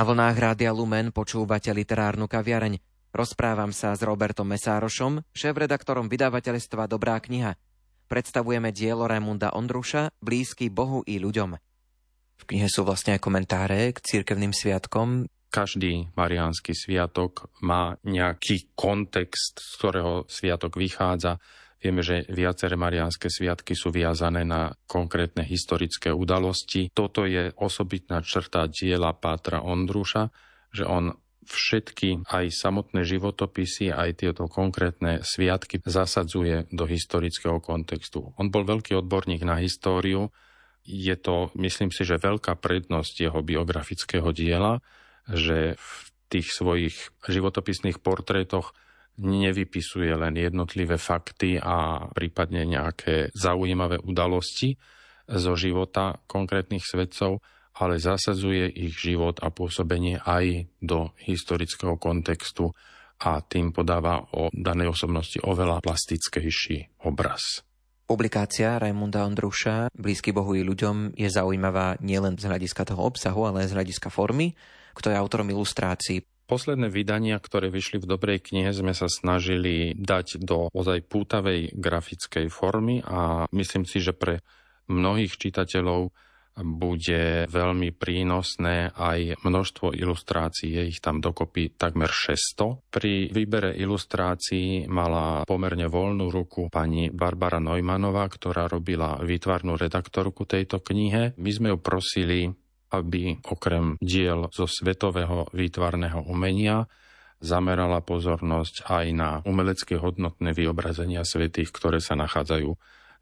Na 0.00 0.08
vlnách 0.08 0.40
Rádia 0.40 0.72
Lumen 0.72 1.12
počúvate 1.12 1.68
literárnu 1.76 2.24
kaviareň. 2.24 2.80
Rozprávam 3.12 3.68
sa 3.68 3.92
s 3.92 4.00
Robertom 4.00 4.48
Mesárošom, 4.48 5.20
šéf-redaktorom 5.36 6.08
vydavateľstva 6.08 6.88
Dobrá 6.88 7.20
kniha. 7.20 7.52
Predstavujeme 8.08 8.72
dielo 8.72 9.04
Raimunda 9.04 9.52
Ondruša, 9.52 10.08
blízky 10.24 10.72
Bohu 10.72 11.04
i 11.04 11.20
ľuďom. 11.20 11.52
V 12.32 12.44
knihe 12.48 12.64
sú 12.72 12.88
vlastne 12.88 13.20
aj 13.20 13.20
komentáre 13.20 13.92
k 13.92 14.00
cirkevným 14.00 14.56
sviatkom. 14.56 15.28
Každý 15.52 16.08
mariánsky 16.16 16.72
sviatok 16.72 17.52
má 17.60 18.00
nejaký 18.00 18.72
kontext, 18.72 19.60
z 19.60 19.72
ktorého 19.84 20.24
sviatok 20.32 20.80
vychádza 20.80 21.36
Vieme, 21.80 22.04
že 22.04 22.28
viaceré 22.28 22.76
mariánske 22.76 23.32
sviatky 23.32 23.72
sú 23.72 23.88
viazané 23.88 24.44
na 24.44 24.76
konkrétne 24.84 25.40
historické 25.40 26.12
udalosti. 26.12 26.92
Toto 26.92 27.24
je 27.24 27.56
osobitná 27.56 28.20
črta 28.20 28.68
diela 28.68 29.16
Pátra 29.16 29.64
Ondruša, 29.64 30.28
že 30.76 30.84
on 30.84 31.16
všetky 31.48 32.28
aj 32.28 32.52
samotné 32.52 33.02
životopisy, 33.02 33.90
aj 33.90 34.22
tieto 34.22 34.44
konkrétne 34.46 35.24
sviatky 35.24 35.80
zasadzuje 35.80 36.68
do 36.68 36.84
historického 36.84 37.58
kontextu. 37.58 38.36
On 38.36 38.52
bol 38.52 38.68
veľký 38.68 38.94
odborník 39.00 39.42
na 39.42 39.56
históriu. 39.58 40.30
Je 40.84 41.16
to, 41.16 41.48
myslím 41.56 41.90
si, 41.90 42.04
že 42.04 42.20
veľká 42.20 42.60
prednosť 42.60 43.14
jeho 43.24 43.40
biografického 43.40 44.30
diela, 44.36 44.84
že 45.26 45.80
v 45.80 45.90
tých 46.30 46.52
svojich 46.54 46.94
životopisných 47.26 47.98
portrétoch 47.98 48.76
nevypisuje 49.18 50.14
len 50.14 50.38
jednotlivé 50.38 51.00
fakty 51.00 51.58
a 51.58 52.06
prípadne 52.14 52.62
nejaké 52.68 53.34
zaujímavé 53.34 53.98
udalosti 53.98 54.78
zo 55.26 55.54
života 55.58 56.22
konkrétnych 56.30 56.82
svedcov, 56.82 57.42
ale 57.80 58.02
zasadzuje 58.02 58.68
ich 58.70 58.94
život 58.98 59.40
a 59.40 59.48
pôsobenie 59.48 60.20
aj 60.20 60.68
do 60.82 61.14
historického 61.22 61.96
kontextu 61.96 62.74
a 63.20 63.44
tým 63.44 63.70
podáva 63.70 64.24
o 64.32 64.48
danej 64.50 64.96
osobnosti 64.96 65.38
oveľa 65.44 65.84
plastickejší 65.84 67.04
obraz. 67.04 67.62
Publikácia 68.10 68.74
Raimunda 68.74 69.22
Ondruša 69.22 69.94
Blízky 69.94 70.34
Bohu 70.34 70.58
i 70.58 70.66
ľuďom 70.66 71.14
je 71.14 71.30
zaujímavá 71.30 71.94
nielen 72.02 72.34
z 72.34 72.50
hľadiska 72.50 72.82
toho 72.82 73.06
obsahu, 73.06 73.46
ale 73.46 73.62
aj 73.62 73.70
z 73.70 73.76
hľadiska 73.78 74.08
formy. 74.10 74.58
Kto 74.98 75.14
je 75.14 75.20
autorom 75.20 75.46
ilustrácií? 75.46 76.26
Posledné 76.50 76.90
vydania, 76.90 77.38
ktoré 77.38 77.70
vyšli 77.70 78.02
v 78.02 78.10
dobrej 78.10 78.50
knihe, 78.50 78.74
sme 78.74 78.90
sa 78.90 79.06
snažili 79.06 79.94
dať 79.94 80.42
do 80.42 80.66
ozaj 80.74 81.06
pútavej 81.06 81.70
grafickej 81.78 82.50
formy 82.50 82.98
a 83.06 83.46
myslím 83.54 83.86
si, 83.86 84.02
že 84.02 84.10
pre 84.10 84.42
mnohých 84.90 85.38
čitateľov 85.38 86.10
bude 86.60 87.46
veľmi 87.46 87.94
prínosné 87.94 88.92
aj 88.92 89.40
množstvo 89.46 89.94
ilustrácií, 89.94 90.74
je 90.76 90.82
ich 90.90 91.00
tam 91.00 91.22
dokopy 91.22 91.78
takmer 91.78 92.10
600. 92.10 92.90
Pri 92.90 93.30
výbere 93.30 93.72
ilustrácií 93.78 94.90
mala 94.90 95.46
pomerne 95.46 95.86
voľnú 95.86 96.28
ruku 96.28 96.68
pani 96.68 97.08
Barbara 97.08 97.62
Neumannová, 97.62 98.26
ktorá 98.28 98.66
robila 98.66 99.22
výtvarnú 99.22 99.78
redaktorku 99.78 100.44
tejto 100.44 100.82
knihe. 100.82 101.38
My 101.38 101.50
sme 101.54 101.72
ju 101.72 101.78
prosili, 101.78 102.50
aby 102.90 103.38
okrem 103.46 103.94
diel 104.02 104.50
zo 104.50 104.66
svetového 104.66 105.50
výtvarného 105.54 106.26
umenia 106.26 106.90
zamerala 107.40 108.04
pozornosť 108.04 108.84
aj 108.86 109.06
na 109.16 109.30
umelecké 109.48 109.96
hodnotné 109.96 110.52
vyobrazenia 110.52 111.24
svetých, 111.24 111.72
ktoré 111.72 111.98
sa 111.98 112.12
nachádzajú 112.18 112.70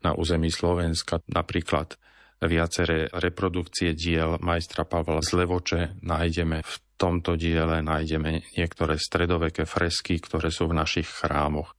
na 0.03 0.11
území 0.19 0.51
Slovenska. 0.51 1.23
Napríklad 1.31 1.95
viaceré 2.43 3.11
reprodukcie 3.15 3.95
diel 3.95 4.39
majstra 4.43 4.87
Pavla 4.87 5.23
z 5.23 5.31
Levoče 5.43 5.81
nájdeme 6.03 6.63
v 6.63 6.75
tomto 6.99 7.39
diele, 7.39 7.79
nájdeme 7.79 8.59
niektoré 8.59 8.99
stredoveké 8.99 9.67
fresky, 9.67 10.19
ktoré 10.19 10.51
sú 10.51 10.67
v 10.67 10.79
našich 10.83 11.07
chrámoch. 11.07 11.79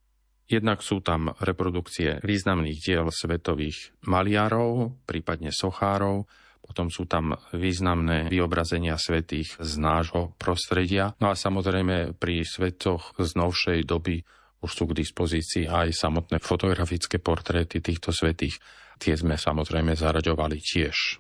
Jednak 0.50 0.82
sú 0.82 1.04
tam 1.04 1.36
reprodukcie 1.38 2.24
významných 2.26 2.80
diel 2.82 3.06
svetových 3.14 3.94
maliarov, 4.02 4.98
prípadne 5.06 5.54
sochárov, 5.54 6.26
potom 6.70 6.94
sú 6.94 7.10
tam 7.10 7.34
významné 7.50 8.30
vyobrazenia 8.30 8.94
svetých 9.02 9.58
z 9.58 9.74
nášho 9.82 10.38
prostredia. 10.38 11.18
No 11.18 11.34
a 11.34 11.36
samozrejme 11.36 12.14
pri 12.14 12.46
svetoch 12.46 13.18
z 13.18 13.34
novšej 13.34 13.90
doby 13.90 14.22
už 14.62 14.70
sú 14.70 14.86
k 14.86 15.02
dispozícii 15.02 15.66
aj 15.66 15.98
samotné 15.98 16.38
fotografické 16.38 17.18
portréty 17.18 17.82
týchto 17.82 18.14
svetých. 18.14 18.62
Tie 19.02 19.18
sme 19.18 19.34
samozrejme 19.34 19.98
zaraďovali 19.98 20.62
tiež. 20.62 21.18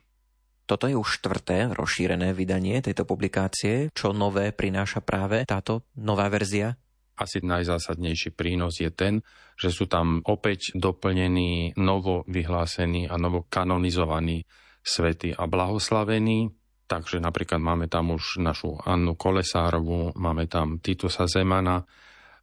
Toto 0.70 0.86
je 0.86 0.94
už 0.94 1.18
štvrté 1.18 1.74
rozšírené 1.74 2.30
vydanie 2.38 2.78
tejto 2.86 3.10
publikácie. 3.10 3.90
Čo 3.90 4.14
nové 4.14 4.54
prináša 4.54 5.02
práve 5.02 5.50
táto 5.50 5.82
nová 5.98 6.30
verzia? 6.30 6.78
Asi 7.18 7.42
najzásadnejší 7.42 8.38
prínos 8.38 8.78
je 8.78 8.94
ten, 8.94 9.26
že 9.58 9.74
sú 9.74 9.90
tam 9.90 10.22
opäť 10.30 10.78
doplnení, 10.78 11.74
novo 11.74 12.22
vyhlásení 12.30 13.10
a 13.10 13.18
novo 13.18 13.50
kanonizovaní 13.50 14.46
svety 14.84 15.36
a 15.36 15.46
blahoslavení. 15.46 16.50
Takže 16.90 17.22
napríklad 17.22 17.62
máme 17.62 17.86
tam 17.86 18.18
už 18.18 18.42
našu 18.42 18.82
Annu 18.82 19.14
Kolesárovú, 19.14 20.18
máme 20.18 20.50
tam 20.50 20.82
Titusa 20.82 21.30
Zemana, 21.30 21.86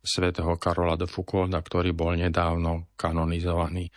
svätého 0.07 0.55
Karola 0.55 0.95
de 0.95 1.11
Foucaulda, 1.11 1.59
ktorý 1.59 1.91
bol 1.91 2.15
nedávno 2.15 2.95
kanonizovaný. 2.95 3.91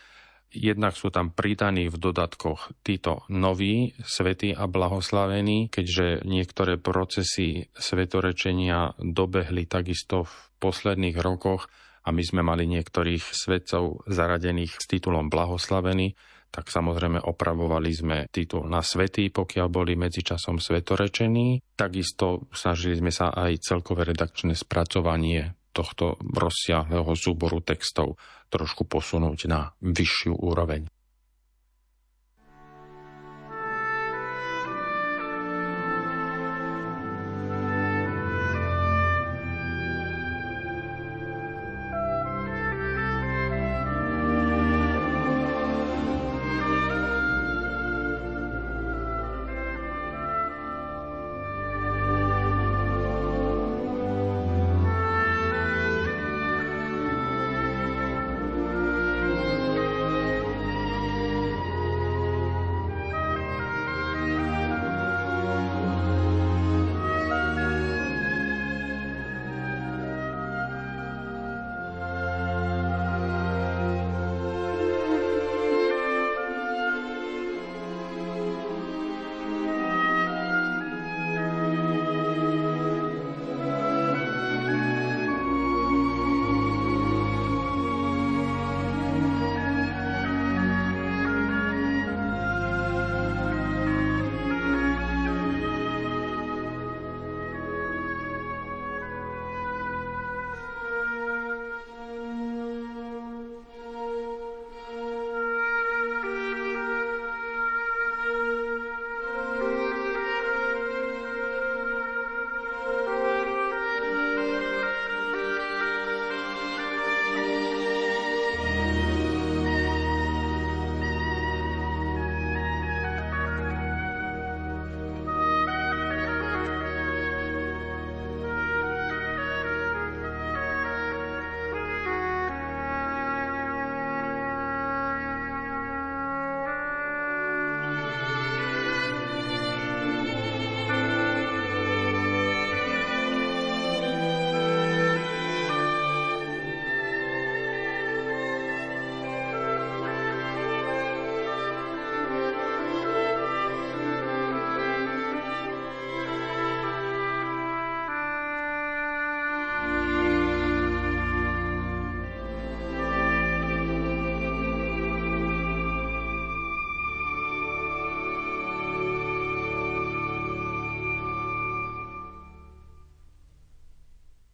Jednak 0.50 0.98
sú 0.98 1.14
tam 1.14 1.30
pridaní 1.30 1.86
v 1.86 1.94
dodatkoch 1.94 2.74
títo 2.82 3.22
noví 3.30 3.94
svety 4.02 4.50
a 4.50 4.66
blahoslavení, 4.66 5.70
keďže 5.70 6.26
niektoré 6.26 6.74
procesy 6.82 7.70
svetorečenia 7.70 8.98
dobehli 8.98 9.70
takisto 9.70 10.26
v 10.26 10.34
posledných 10.58 11.14
rokoch 11.22 11.70
a 12.02 12.10
my 12.10 12.22
sme 12.26 12.42
mali 12.42 12.66
niektorých 12.66 13.22
svetcov 13.22 14.10
zaradených 14.10 14.74
s 14.74 14.90
titulom 14.90 15.30
blahoslavený, 15.30 16.18
tak 16.50 16.66
samozrejme 16.66 17.22
opravovali 17.22 17.90
sme 17.94 18.16
titul 18.28 18.66
na 18.66 18.82
svetý, 18.82 19.30
pokiaľ 19.30 19.66
boli 19.70 19.94
medzičasom 19.94 20.58
svetorečení. 20.58 21.62
Takisto 21.78 22.50
snažili 22.50 22.98
sme 22.98 23.14
sa 23.14 23.30
aj 23.30 23.62
celkové 23.62 24.02
redakčné 24.10 24.58
spracovanie 24.58 25.54
tohto 25.70 26.18
rozsiahleho 26.18 27.14
súboru 27.14 27.62
textov 27.62 28.18
trošku 28.50 28.84
posunúť 28.90 29.46
na 29.46 29.70
vyššiu 29.78 30.34
úroveň. 30.34 30.90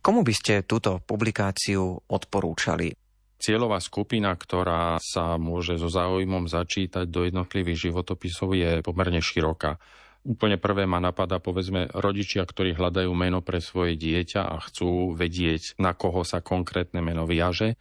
Komu 0.06 0.22
by 0.22 0.34
ste 0.38 0.62
túto 0.62 1.02
publikáciu 1.02 1.82
odporúčali? 2.06 2.94
Cieľová 3.42 3.82
skupina, 3.82 4.30
ktorá 4.38 5.02
sa 5.02 5.34
môže 5.34 5.74
so 5.82 5.90
záujmom 5.90 6.46
začítať 6.46 7.10
do 7.10 7.26
jednotlivých 7.26 7.90
životopisov, 7.90 8.54
je 8.54 8.86
pomerne 8.86 9.18
široká. 9.18 9.82
Úplne 10.22 10.62
prvé 10.62 10.86
ma 10.86 11.02
napadá, 11.02 11.42
povedzme, 11.42 11.90
rodičia, 11.90 12.46
ktorí 12.46 12.78
hľadajú 12.78 13.10
meno 13.18 13.42
pre 13.42 13.58
svoje 13.58 13.98
dieťa 13.98 14.46
a 14.46 14.62
chcú 14.62 15.10
vedieť, 15.10 15.74
na 15.82 15.90
koho 15.90 16.22
sa 16.22 16.38
konkrétne 16.38 17.02
meno 17.02 17.26
viaže. 17.26 17.74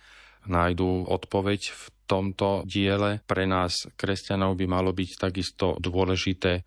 Nájdú 0.49 1.05
odpoveď 1.05 1.61
v 1.77 1.83
tomto 2.09 2.65
diele. 2.65 3.21
Pre 3.29 3.45
nás, 3.45 3.85
kresťanov, 4.01 4.57
by 4.57 4.65
malo 4.65 4.97
byť 4.97 5.29
takisto 5.29 5.77
dôležité 5.77 6.65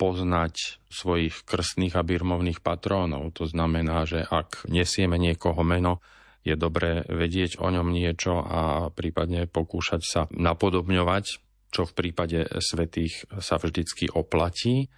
poznať 0.00 0.80
svojich 0.88 1.44
krstných 1.44 1.92
a 1.92 2.00
birmovných 2.00 2.64
patrónov. 2.64 3.36
To 3.36 3.44
znamená, 3.44 4.08
že 4.08 4.24
ak 4.24 4.64
nesieme 4.64 5.20
niekoho 5.20 5.60
meno, 5.60 6.00
je 6.40 6.56
dobré 6.56 7.04
vedieť 7.04 7.60
o 7.60 7.68
ňom 7.68 7.92
niečo 7.92 8.40
a 8.40 8.88
prípadne 8.88 9.44
pokúšať 9.44 10.00
sa 10.00 10.24
napodobňovať, 10.32 11.24
čo 11.68 11.84
v 11.84 11.92
prípade 11.92 12.48
svetých 12.64 13.28
sa 13.44 13.60
vždycky 13.60 14.08
oplatí. 14.08 14.88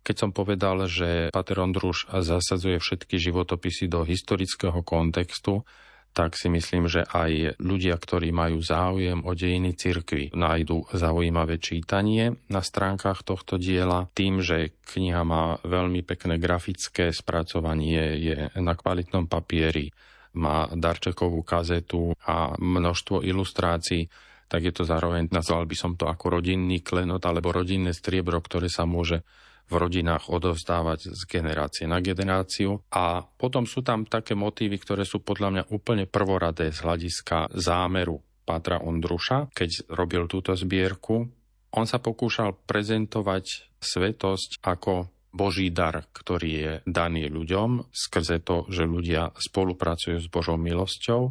Keď 0.00 0.16
som 0.16 0.30
povedal, 0.32 0.88
že 0.88 1.28
Pater 1.28 1.60
Ondruš 1.60 2.08
zasadzuje 2.08 2.80
všetky 2.80 3.20
životopisy 3.20 3.92
do 3.92 4.08
historického 4.08 4.80
kontextu, 4.80 5.68
tak 6.10 6.34
si 6.34 6.50
myslím, 6.50 6.90
že 6.90 7.06
aj 7.06 7.62
ľudia, 7.62 7.94
ktorí 7.94 8.34
majú 8.34 8.58
záujem 8.58 9.22
o 9.22 9.30
dejiny 9.30 9.78
cirkvy, 9.78 10.34
nájdu 10.34 10.90
zaujímavé 10.90 11.62
čítanie 11.62 12.34
na 12.50 12.60
stránkach 12.66 13.22
tohto 13.22 13.62
diela. 13.62 14.10
Tým, 14.10 14.42
že 14.42 14.74
kniha 14.90 15.22
má 15.22 15.62
veľmi 15.62 16.02
pekné 16.02 16.42
grafické 16.42 17.14
spracovanie, 17.14 18.18
je 18.18 18.36
na 18.58 18.74
kvalitnom 18.74 19.30
papieri, 19.30 19.94
má 20.34 20.66
darčekovú 20.70 21.42
kazetu 21.46 22.14
a 22.26 22.54
množstvo 22.58 23.22
ilustrácií, 23.22 24.06
tak 24.50 24.66
je 24.66 24.74
to 24.74 24.82
zároveň, 24.82 25.30
nazval 25.30 25.62
by 25.62 25.76
som 25.78 25.94
to 25.94 26.10
ako 26.10 26.42
rodinný 26.42 26.82
klenot 26.82 27.22
alebo 27.22 27.54
rodinné 27.54 27.94
striebro, 27.94 28.42
ktoré 28.42 28.66
sa 28.66 28.82
môže 28.82 29.22
v 29.70 29.74
rodinách 29.78 30.26
odovzdávať 30.26 31.14
z 31.14 31.22
generácie 31.30 31.86
na 31.86 32.02
generáciu. 32.02 32.82
A 32.90 33.22
potom 33.22 33.64
sú 33.64 33.86
tam 33.86 34.02
také 34.02 34.34
motívy, 34.34 34.82
ktoré 34.82 35.06
sú 35.06 35.22
podľa 35.22 35.48
mňa 35.54 35.64
úplne 35.70 36.10
prvoradé 36.10 36.74
z 36.74 36.82
hľadiska 36.82 37.54
zámeru 37.54 38.18
Pátra 38.42 38.82
Ondruša, 38.82 39.54
keď 39.54 39.94
robil 39.94 40.26
túto 40.26 40.58
zbierku. 40.58 41.30
On 41.70 41.86
sa 41.86 42.02
pokúšal 42.02 42.58
prezentovať 42.66 43.70
svetosť 43.78 44.58
ako 44.66 45.06
Boží 45.30 45.70
dar, 45.70 46.10
ktorý 46.10 46.50
je 46.50 46.72
daný 46.82 47.30
ľuďom 47.30 47.94
skrze 47.94 48.42
to, 48.42 48.66
že 48.66 48.82
ľudia 48.82 49.30
spolupracujú 49.38 50.18
s 50.18 50.26
Božou 50.26 50.58
milosťou 50.58 51.30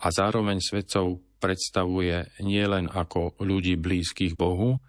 a 0.00 0.06
zároveň 0.08 0.64
svetcov 0.64 1.20
predstavuje 1.36 2.32
nielen 2.40 2.88
ako 2.88 3.36
ľudí 3.44 3.76
blízkych 3.76 4.40
Bohu, 4.40 4.80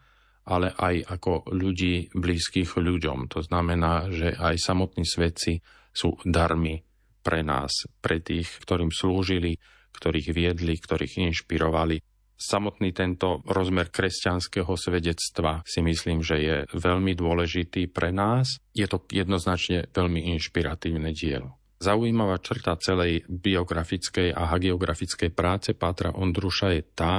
ale 0.48 0.72
aj 0.72 1.20
ako 1.20 1.52
ľudí 1.52 2.16
blízkych 2.16 2.80
ľuďom. 2.80 3.28
To 3.36 3.44
znamená, 3.44 4.08
že 4.08 4.32
aj 4.32 4.56
samotní 4.56 5.04
svetci 5.04 5.60
sú 5.92 6.16
darmi 6.24 6.88
pre 7.20 7.44
nás, 7.44 7.84
pre 8.00 8.24
tých, 8.24 8.48
ktorým 8.64 8.88
slúžili, 8.88 9.60
ktorých 9.92 10.32
viedli, 10.32 10.80
ktorých 10.80 11.28
inšpirovali. 11.28 12.00
Samotný 12.38 12.94
tento 12.94 13.42
rozmer 13.50 13.90
kresťanského 13.90 14.70
svedectva 14.78 15.66
si 15.66 15.82
myslím, 15.82 16.22
že 16.22 16.38
je 16.38 16.56
veľmi 16.70 17.18
dôležitý 17.18 17.90
pre 17.90 18.14
nás. 18.14 18.62
Je 18.78 18.86
to 18.86 19.04
jednoznačne 19.10 19.90
veľmi 19.90 20.32
inšpiratívne 20.38 21.12
dielo. 21.18 21.58
Zaujímavá 21.82 22.38
črta 22.42 22.78
celej 22.78 23.26
biografickej 23.26 24.34
a 24.34 24.54
hagiografickej 24.54 25.30
práce 25.34 25.74
Pátra 25.74 26.14
Ondruša 26.14 26.74
je 26.78 26.84
tá, 26.94 27.16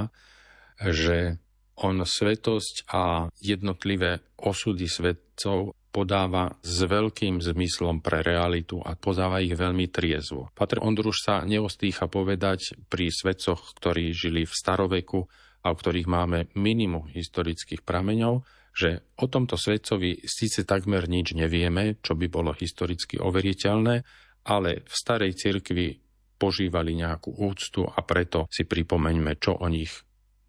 že 0.83 1.43
on 1.85 2.03
svetosť 2.03 2.91
a 2.91 3.29
jednotlivé 3.39 4.23
osudy 4.39 4.87
svetcov 4.87 5.75
podáva 5.89 6.55
s 6.61 6.85
veľkým 6.85 7.41
zmyslom 7.41 8.05
pre 8.05 8.21
realitu 8.21 8.79
a 8.79 8.95
podáva 8.95 9.41
ich 9.41 9.57
veľmi 9.57 9.89
triezvo. 9.89 10.53
Patr 10.53 10.79
Ondruš 10.85 11.25
sa 11.25 11.43
neostýcha 11.43 12.07
povedať 12.07 12.77
pri 12.93 13.09
svetcoch, 13.09 13.75
ktorí 13.81 14.13
žili 14.13 14.45
v 14.45 14.53
staroveku 14.53 15.27
a 15.65 15.67
o 15.73 15.75
ktorých 15.75 16.07
máme 16.07 16.53
minimum 16.55 17.11
historických 17.11 17.83
prameňov, 17.83 18.47
že 18.77 19.03
o 19.19 19.27
tomto 19.27 19.59
svetcovi 19.59 20.23
síce 20.23 20.63
takmer 20.63 21.11
nič 21.11 21.35
nevieme, 21.35 21.99
čo 21.99 22.15
by 22.15 22.31
bolo 22.31 22.55
historicky 22.55 23.19
overiteľné, 23.19 24.07
ale 24.47 24.87
v 24.87 24.95
starej 24.95 25.35
cirkvi 25.35 25.99
požívali 26.39 26.95
nejakú 26.95 27.35
úctu 27.43 27.83
a 27.83 27.99
preto 28.07 28.47
si 28.47 28.63
pripomeňme, 28.63 29.35
čo 29.43 29.59
o 29.59 29.67
nich 29.67 29.91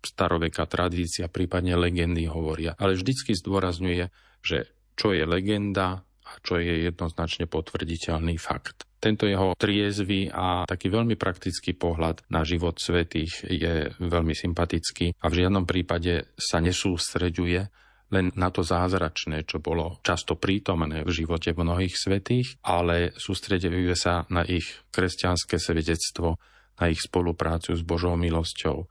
staroveká 0.04 0.66
tradícia, 0.66 1.32
prípadne 1.32 1.76
legendy 1.76 2.28
hovoria. 2.28 2.76
Ale 2.80 2.96
vždycky 2.96 3.36
zdôrazňuje, 3.36 4.10
že 4.44 4.72
čo 4.96 5.16
je 5.16 5.24
legenda 5.24 6.04
a 6.04 6.32
čo 6.44 6.62
je 6.62 6.86
jednoznačne 6.92 7.50
potvrditeľný 7.50 8.38
fakt. 8.38 8.86
Tento 9.00 9.24
jeho 9.24 9.56
triezvy 9.56 10.28
a 10.28 10.68
taký 10.68 10.92
veľmi 10.92 11.16
praktický 11.16 11.72
pohľad 11.72 12.28
na 12.28 12.44
život 12.44 12.76
svetých 12.76 13.48
je 13.48 13.96
veľmi 13.96 14.36
sympatický 14.36 15.16
a 15.24 15.26
v 15.32 15.38
žiadnom 15.40 15.64
prípade 15.64 16.36
sa 16.36 16.60
nesústreďuje 16.60 17.72
len 18.10 18.34
na 18.36 18.50
to 18.50 18.66
zázračné, 18.66 19.46
čo 19.46 19.62
bolo 19.62 20.02
často 20.02 20.36
prítomné 20.36 21.06
v 21.06 21.12
živote 21.14 21.54
mnohých 21.54 21.96
svetých, 21.96 22.58
ale 22.66 23.14
sústreduje 23.16 23.94
sa 23.96 24.26
na 24.34 24.42
ich 24.44 24.66
kresťanské 24.90 25.62
svedectvo, 25.62 26.42
na 26.82 26.90
ich 26.90 27.00
spoluprácu 27.06 27.78
s 27.78 27.86
Božou 27.86 28.18
milosťou, 28.18 28.90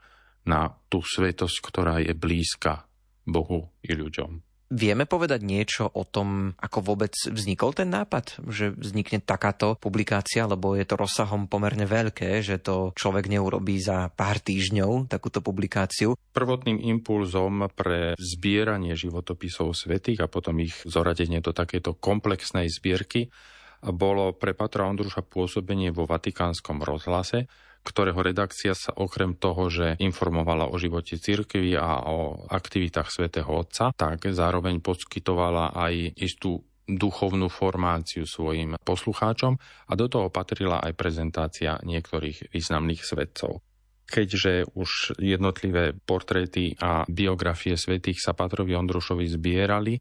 na 0.48 0.72
tú 0.88 1.04
svetosť, 1.04 1.56
ktorá 1.60 2.00
je 2.00 2.16
blízka 2.16 2.88
Bohu 3.28 3.68
i 3.84 3.92
ľuďom. 3.92 4.48
Vieme 4.68 5.08
povedať 5.08 5.48
niečo 5.48 5.88
o 5.88 6.04
tom, 6.04 6.52
ako 6.60 6.92
vôbec 6.92 7.16
vznikol 7.16 7.72
ten 7.72 7.88
nápad, 7.88 8.44
že 8.52 8.76
vznikne 8.76 9.24
takáto 9.24 9.80
publikácia, 9.80 10.44
lebo 10.44 10.76
je 10.76 10.84
to 10.84 11.00
rozsahom 11.00 11.48
pomerne 11.48 11.88
veľké, 11.88 12.44
že 12.44 12.60
to 12.60 12.92
človek 12.92 13.32
neurobí 13.32 13.80
za 13.80 14.12
pár 14.12 14.44
týždňov, 14.44 15.08
takúto 15.08 15.40
publikáciu. 15.40 16.12
Prvotným 16.36 16.84
impulzom 16.84 17.72
pre 17.72 18.12
zbieranie 18.20 18.92
životopisov 18.92 19.72
svetých 19.72 20.20
a 20.20 20.28
potom 20.28 20.60
ich 20.60 20.76
zoradenie 20.84 21.40
do 21.40 21.56
takéto 21.56 21.96
komplexnej 21.96 22.68
zbierky 22.68 23.32
bolo 23.80 24.36
pre 24.36 24.52
Patra 24.52 24.84
Ondruša 24.84 25.24
pôsobenie 25.24 25.96
vo 25.96 26.04
Vatikánskom 26.04 26.84
rozhlase, 26.84 27.48
ktorého 27.88 28.20
redakcia 28.20 28.76
sa 28.76 28.92
okrem 28.92 29.32
toho, 29.40 29.72
že 29.72 29.96
informovala 29.96 30.68
o 30.68 30.76
živote 30.76 31.16
cirkvi 31.16 31.72
a 31.72 32.04
o 32.04 32.44
aktivitách 32.44 33.08
svätého 33.08 33.48
Otca, 33.48 33.96
tak 33.96 34.28
zároveň 34.28 34.84
poskytovala 34.84 35.72
aj 35.72 36.20
istú 36.20 36.68
duchovnú 36.88 37.52
formáciu 37.52 38.24
svojim 38.24 38.76
poslucháčom 38.80 39.60
a 39.88 39.92
do 39.92 40.06
toho 40.08 40.32
patrila 40.32 40.80
aj 40.80 40.96
prezentácia 40.96 41.76
niektorých 41.84 42.52
významných 42.52 43.04
svetcov. 43.04 43.60
Keďže 44.08 44.72
už 44.72 45.20
jednotlivé 45.20 45.92
portréty 45.92 46.72
a 46.80 47.04
biografie 47.04 47.76
svetých 47.76 48.24
sa 48.24 48.32
Patrovi 48.32 48.72
Ondrušovi 48.72 49.28
zbierali, 49.28 50.00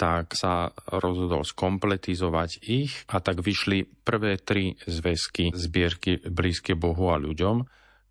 tak 0.00 0.32
sa 0.32 0.72
rozhodol 0.88 1.44
skompletizovať 1.44 2.64
ich 2.64 3.04
a 3.12 3.20
tak 3.20 3.44
vyšli 3.44 4.00
prvé 4.00 4.40
tri 4.40 4.72
zväzky 4.88 5.52
zbierky 5.52 6.24
blízke 6.24 6.72
Bohu 6.72 7.12
a 7.12 7.20
ľuďom, 7.20 7.60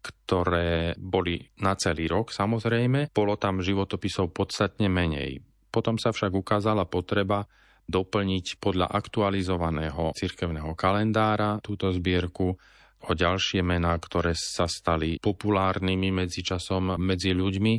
ktoré 0.05 0.93
boli 1.01 1.41
na 1.65 1.73
celý 1.73 2.05
rok 2.05 2.29
samozrejme. 2.29 3.09
Bolo 3.09 3.41
tam 3.41 3.65
životopisov 3.65 4.29
podstatne 4.29 4.85
menej. 4.85 5.41
Potom 5.73 5.97
sa 5.97 6.13
však 6.13 6.29
ukázala 6.29 6.85
potreba 6.85 7.49
doplniť 7.89 8.61
podľa 8.61 8.85
aktualizovaného 8.85 10.13
cirkevného 10.13 10.77
kalendára 10.77 11.57
túto 11.57 11.89
zbierku 11.89 12.53
o 12.99 13.11
ďalšie 13.17 13.65
mená, 13.65 13.97
ktoré 13.97 14.37
sa 14.37 14.69
stali 14.69 15.17
populárnymi 15.17 16.13
medzičasom 16.13 17.01
medzi 17.01 17.33
ľuďmi 17.33 17.73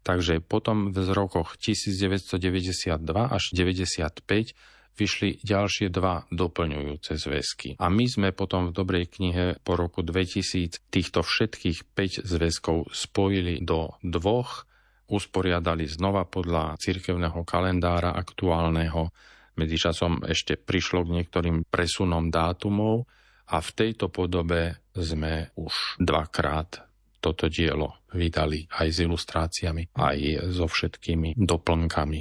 Takže 0.00 0.40
potom 0.40 0.96
v 0.96 1.12
rokoch 1.12 1.60
1992 1.60 2.96
až 3.12 3.44
95 3.52 4.56
vyšli 4.96 5.40
ďalšie 5.40 5.88
dva 5.88 6.28
doplňujúce 6.28 7.16
zväzky. 7.16 7.68
A 7.80 7.88
my 7.88 8.04
sme 8.04 8.28
potom 8.36 8.68
v 8.68 8.76
Dobrej 8.76 9.16
knihe 9.16 9.56
po 9.64 9.76
roku 9.80 10.04
2000 10.04 10.92
týchto 10.92 11.24
všetkých 11.24 11.96
5 11.96 12.24
zväzkov 12.24 12.92
spojili 12.92 13.64
do 13.64 13.96
dvoch, 14.04 14.68
usporiadali 15.08 15.88
znova 15.88 16.28
podľa 16.28 16.76
cirkevného 16.76 17.40
kalendára 17.48 18.12
aktuálneho. 18.12 19.08
Medzičasom 19.56 20.24
ešte 20.28 20.56
prišlo 20.60 21.08
k 21.08 21.14
niektorým 21.20 21.66
presunom 21.68 22.28
dátumov 22.28 23.08
a 23.50 23.58
v 23.58 23.70
tejto 23.74 24.12
podobe 24.12 24.78
sme 24.94 25.50
už 25.58 25.98
dvakrát 25.98 26.89
toto 27.20 27.52
dielo 27.52 28.00
vydali 28.16 28.66
aj 28.72 28.88
s 28.88 28.98
ilustráciami, 29.04 29.94
aj 29.94 30.50
so 30.50 30.66
všetkými 30.66 31.36
doplnkami. 31.36 32.20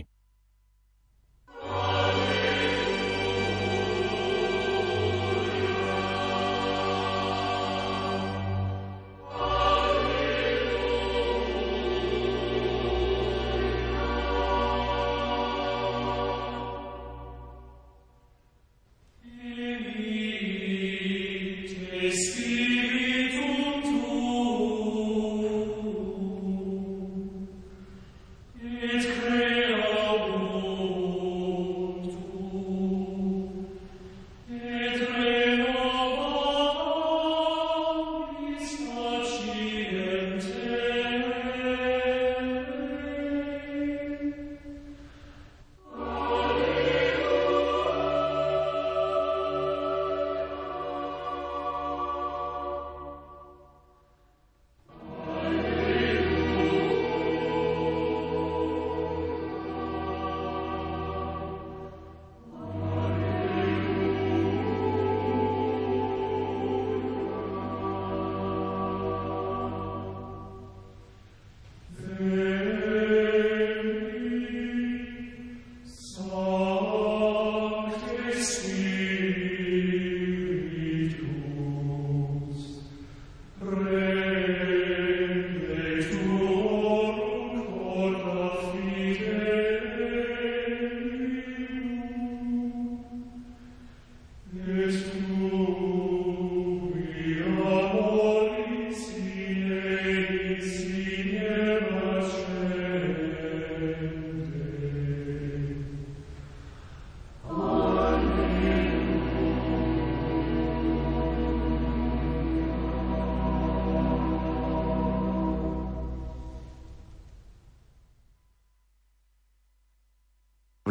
V 28.62 29.39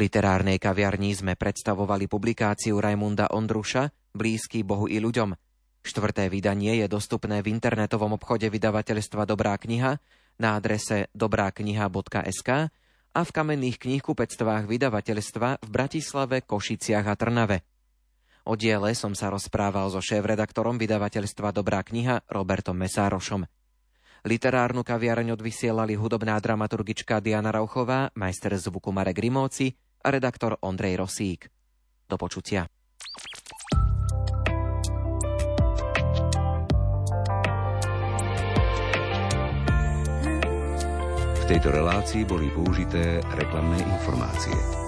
literárnej 0.08 0.56
kaviarni 0.56 1.12
sme 1.12 1.36
predstavovali 1.36 2.08
publikáciu 2.08 2.80
Rajmunda 2.80 3.28
Ondruša 3.28 3.92
Blízky 4.16 4.64
Bohu 4.64 4.88
i 4.88 4.96
ľuďom. 5.04 5.36
Štvrté 5.84 6.32
vydanie 6.32 6.80
je 6.80 6.88
dostupné 6.88 7.44
v 7.44 7.52
internetovom 7.52 8.16
obchode 8.16 8.48
vydavateľstva 8.48 9.28
Dobrá 9.28 9.60
kniha 9.60 10.00
na 10.40 10.56
adrese 10.56 11.12
dobrákniha.sk 11.12 12.48
a 13.12 13.20
v 13.20 13.30
kamenných 13.36 13.76
knihkupectvách 13.76 14.64
vydavateľstva 14.64 15.60
v 15.60 15.68
Bratislave, 15.68 16.40
Košiciach 16.40 17.04
a 17.04 17.12
Trnave. 17.12 17.68
O 18.48 18.56
diele 18.56 18.96
som 18.96 19.12
sa 19.12 19.28
rozprával 19.28 19.92
so 19.92 20.00
šéf-redaktorom 20.00 20.80
vydavateľstva 20.80 21.52
Dobrá 21.52 21.84
kniha 21.84 22.24
Robertom 22.32 22.80
Mesárošom. 22.80 23.44
Literárnu 24.24 24.80
kaviareň 24.88 25.36
odvysielali 25.36 26.00
hudobná 26.00 26.40
dramaturgička 26.40 27.20
Diana 27.20 27.52
Rauchová, 27.52 28.08
majster 28.16 28.56
zvuku 28.56 28.88
Marek 28.88 29.20
Rimóci 29.20 29.76
redaktor 30.04 30.56
Ondrej 30.60 30.96
Rosík. 30.96 31.48
Do 32.08 32.16
počutia. 32.16 32.66
V 41.38 41.44
tejto 41.44 41.72
relácii 41.72 42.24
boli 42.28 42.52
použité 42.52 43.20
reklamné 43.36 43.80
informácie. 43.80 44.87